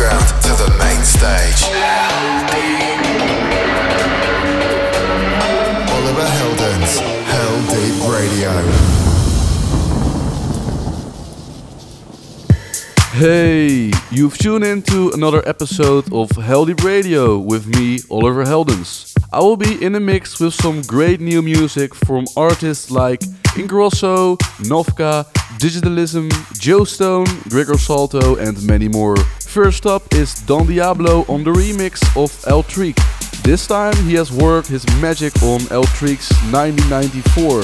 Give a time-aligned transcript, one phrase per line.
[0.00, 1.62] underground to the main stage.
[5.92, 6.92] Oliver Heldens,
[7.24, 8.52] Hell Deep Radio.
[13.12, 19.14] Hey, you've tuned in to another episode of Heldeep Radio with me, Oliver Heldens.
[19.32, 23.22] I will be in the mix with some great new music from artists like
[23.56, 24.36] Ingrosso,
[24.68, 25.26] Novka,
[25.58, 26.28] Digitalism,
[26.58, 29.16] Joe Stone, Gregor Salto, and many more.
[29.40, 32.96] First up is Don Diablo on the remix of El Trick.
[33.42, 37.62] This time he has worked his magic on El Trick's 1994,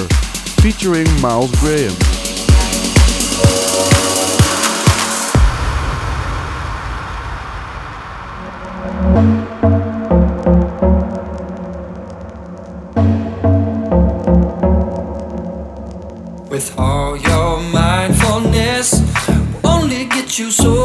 [0.61, 2.16] featuring Miles Graham.
[16.69, 19.01] with all your mindfulness.
[19.63, 20.76] Will only get you so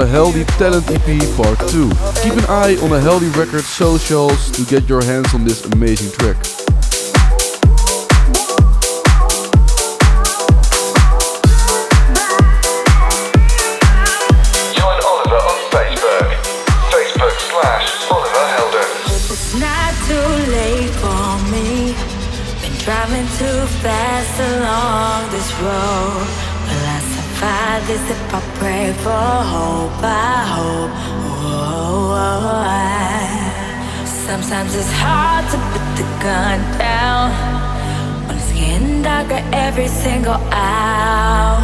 [0.00, 1.90] A Heldeep Talent EP Part 2.
[2.22, 6.10] Keep an eye on the Heldeep Records socials to get your hands on this amazing
[6.12, 6.38] track.
[22.84, 25.99] driving too fast along this road
[27.80, 29.24] Love is if I pray for
[29.54, 30.92] hope, I hope.
[30.92, 34.04] Oh, oh, oh, I.
[34.04, 37.30] Sometimes it's hard to put the gun down.
[38.28, 41.60] On it's getting darker every single hour,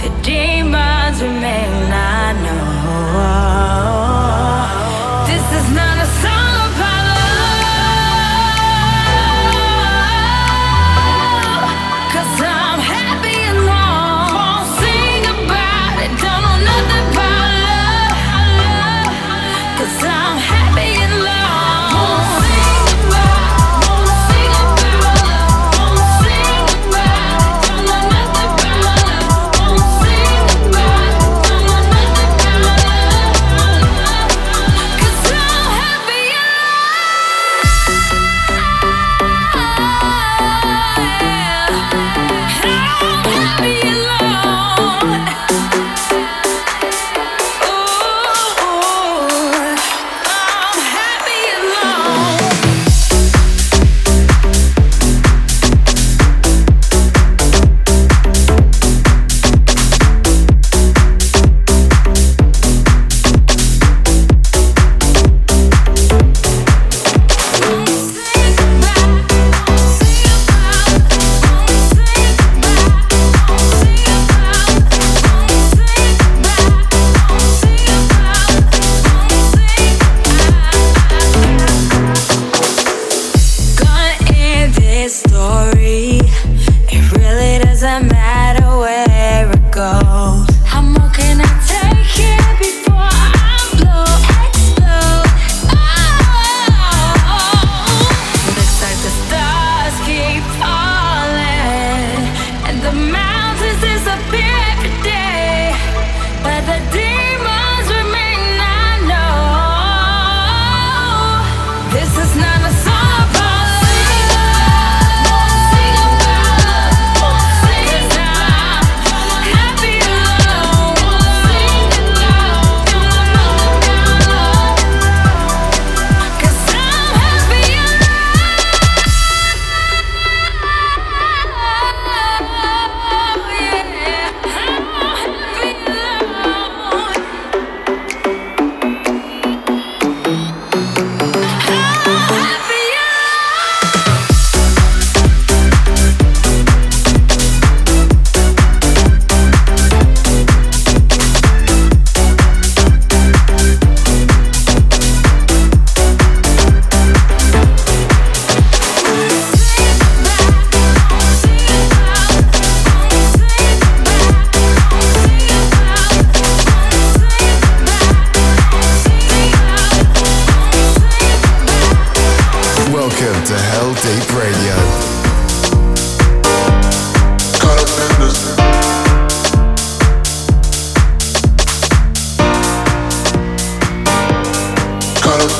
[0.00, 1.90] the demons remain.
[1.90, 2.72] I know.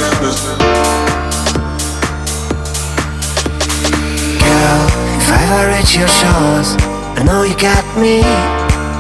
[0.03, 0.19] Girl,
[5.19, 6.75] if I ever reach your shores,
[7.19, 8.23] I know you got me.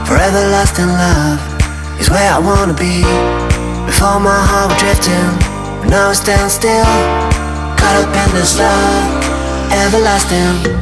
[0.06, 1.40] Forever lost in love
[2.00, 3.02] is where I wanna be.
[3.86, 5.32] Before my heart was drifting,
[5.80, 6.84] but now I stand still.
[7.78, 9.24] Caught up in this love,
[9.72, 10.81] everlasting.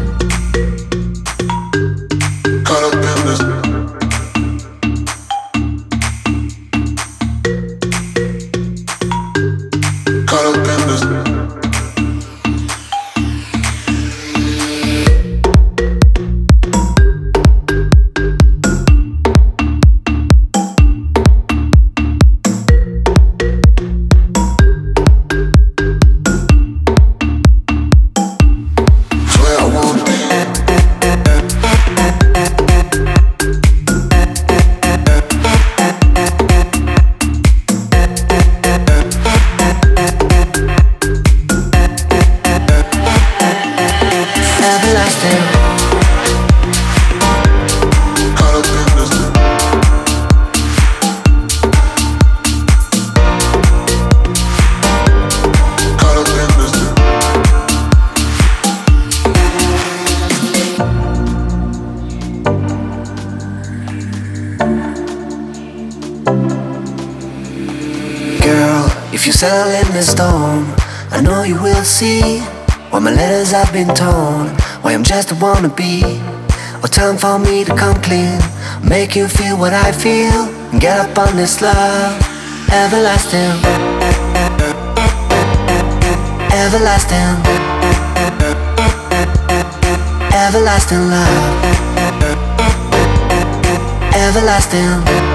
[75.41, 76.83] Why I'm just a wannabe.
[76.83, 78.39] Oh, time for me to come clean,
[78.87, 82.21] make you feel what I feel, get up on this love,
[82.71, 83.57] everlasting,
[86.53, 87.41] everlasting,
[90.35, 91.71] everlasting love.
[94.13, 95.30] Everlasting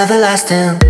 [0.00, 0.89] everlasting.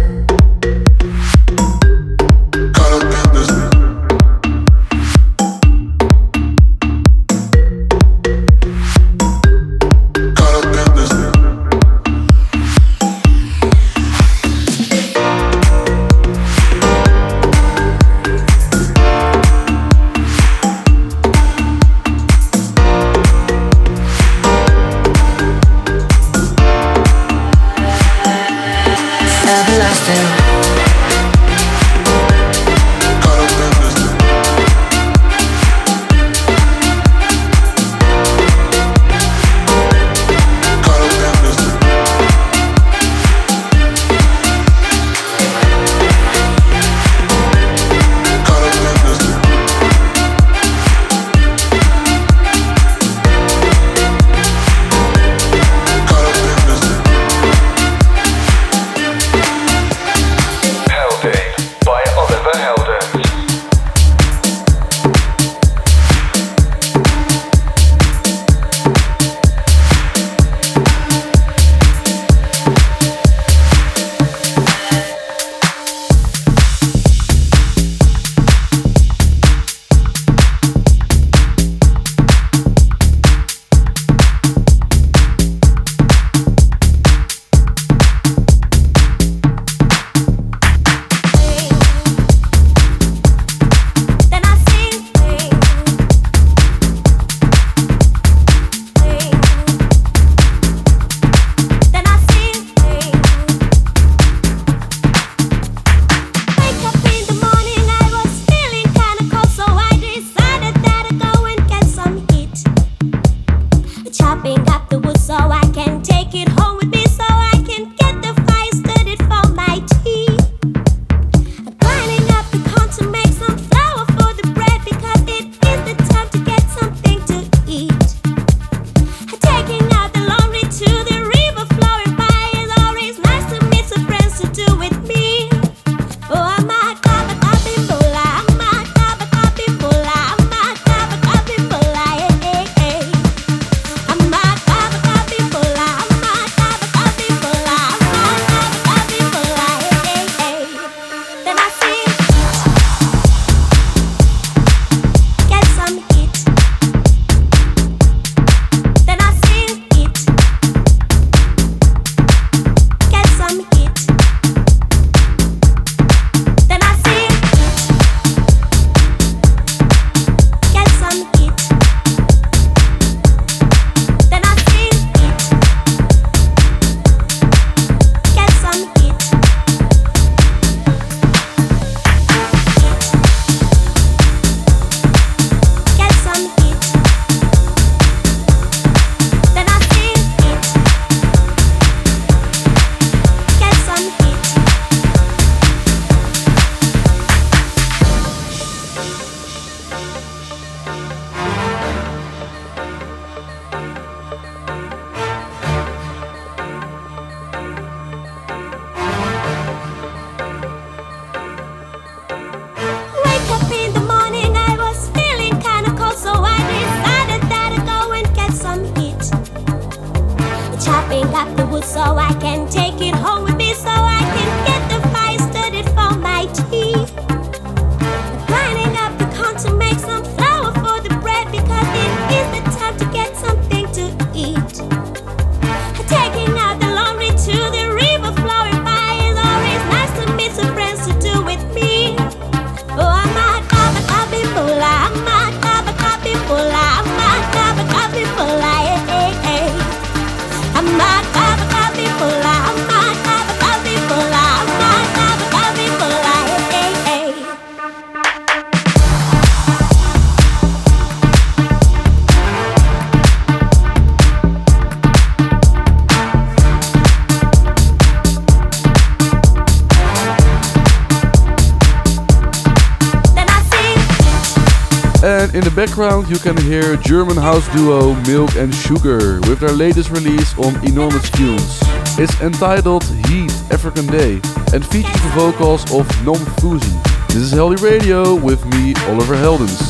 [276.29, 281.31] you can hear German house duo Milk and Sugar with their latest release on Enormous
[281.31, 281.79] Tunes.
[282.19, 284.41] It's entitled Heat African Day
[284.75, 286.93] and features the vocals of Nom Fuzi.
[287.29, 289.81] This is Heldeep Radio with me, Oliver Heldens.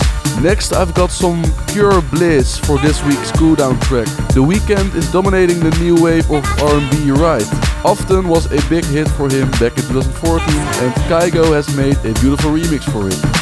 [0.42, 4.06] Next, I've got some pure bliss for this week's cool down track.
[4.34, 7.46] The Weeknd is dominating the new wave of R&B right.
[7.84, 10.48] Often was a big hit for him back in 2014
[10.84, 13.39] and Kygo has made a beautiful remix for him.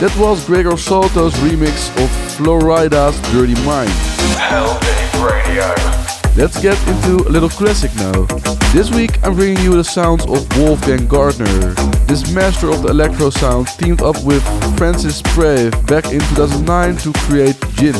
[0.00, 3.90] That was Gregor Salto's remix of Flo Rida's Dirty Mind.
[5.18, 5.74] Radio.
[6.36, 8.26] Let's get into a little classic now.
[8.72, 11.74] This week I'm bringing you the sounds of Wolfgang Gartner.
[12.06, 14.44] This master of the electro sound teamed up with
[14.78, 17.96] Francis Preve back in 2009 to create Gin.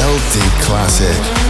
[0.00, 1.49] LD Classic.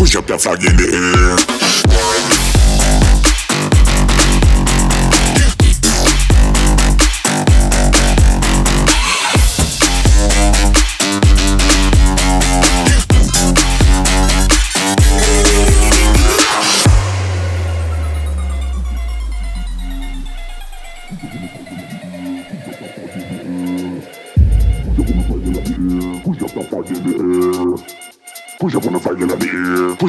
[0.00, 2.19] Push up that flag in the air.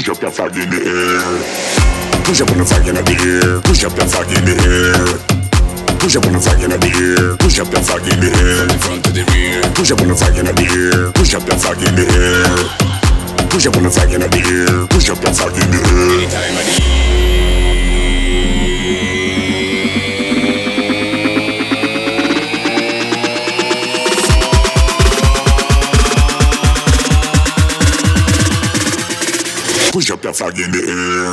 [0.02, 1.22] Push up that flag in the air.
[2.26, 3.62] Push up on the flag in the air.
[3.62, 4.98] Push up that flag in the air.
[6.02, 7.38] Push up on the flag in the air.
[7.38, 8.66] Push up that flag in the air.
[8.66, 9.62] From the front to the rear.
[9.78, 11.14] Push up on the flag in the air.
[11.14, 12.50] Push up that flag in the air.
[13.54, 14.88] Push up on the flag in the air.
[14.90, 16.18] Push up that flag in the air.
[16.18, 17.01] Any time of
[30.12, 31.32] Up that flag in the air.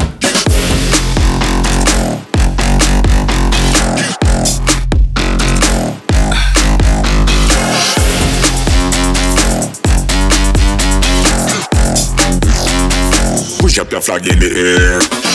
[13.59, 15.28] Push up that flag in the air.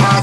[0.00, 0.19] That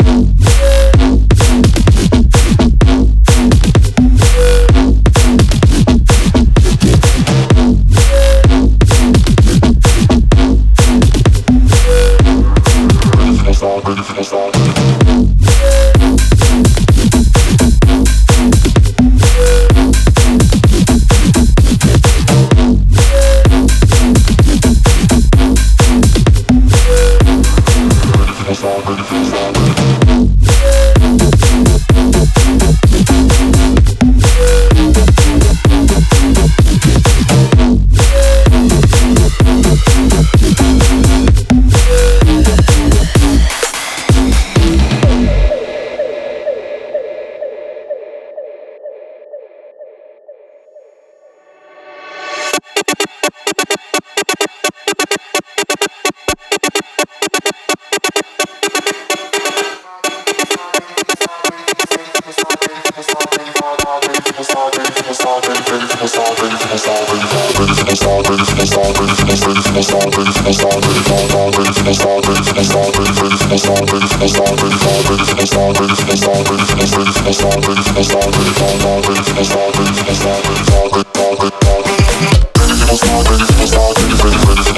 [77.98, 78.04] a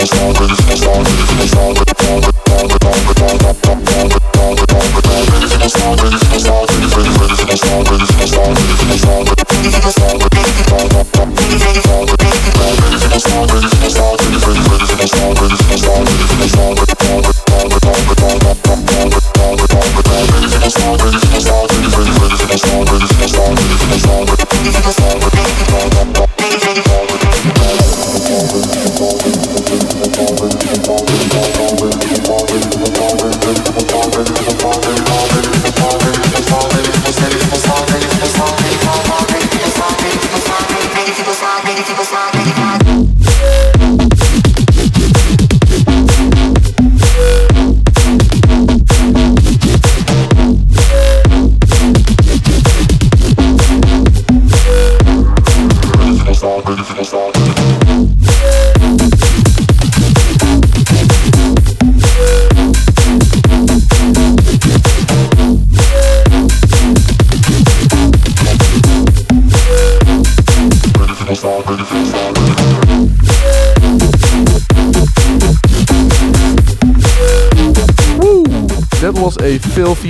[0.08, 0.59] filthy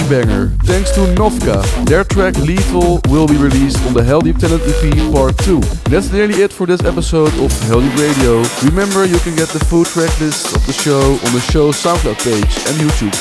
[0.10, 0.47] banger.
[0.64, 1.62] Thanks to Novka.
[1.86, 5.60] Their track Lethal will be released on the Heldeep Talent EP Part 2.
[5.89, 8.43] That's nearly it for this episode of Heldeep Radio.
[8.66, 12.18] Remember, you can get the full track list of the show on the show's SoundCloud
[12.26, 13.14] page and YouTube.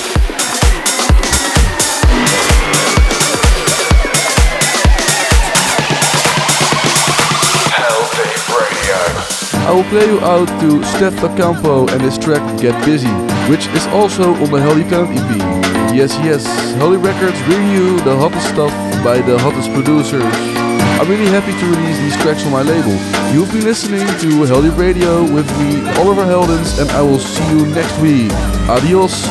[9.67, 13.13] I will play you out to Steph Campo and his track Get Busy,
[13.51, 15.58] which is also on the Heldeep Talent EP.
[15.99, 18.71] Yes, yes, Heldeep Records bring you the hottest stuff
[19.03, 20.23] by the hottest producers.
[20.23, 22.93] I'm really happy to release these tracks on my label.
[23.35, 27.67] You've been listening to Heldeep Radio with me, Oliver Heldens, and I will see you
[27.75, 28.31] next week.
[28.71, 29.27] Adios.